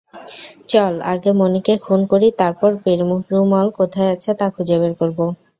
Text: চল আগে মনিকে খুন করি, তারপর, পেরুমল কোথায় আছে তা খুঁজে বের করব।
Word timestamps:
চল 0.69 0.93
আগে 1.13 1.31
মনিকে 1.39 1.73
খুন 1.85 1.99
করি, 2.11 2.27
তারপর, 2.41 2.71
পেরুমল 2.83 3.67
কোথায় 3.79 4.09
আছে 4.15 4.31
তা 4.39 4.47
খুঁজে 4.55 4.75
বের 4.81 4.93
করব। 4.99 5.19